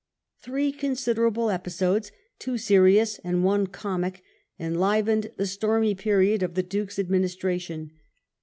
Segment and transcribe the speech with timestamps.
[0.41, 4.23] Three considerable episodes, two serious and one comic,
[4.59, 7.91] enlivened the stormy period of the Duke's ad ministration.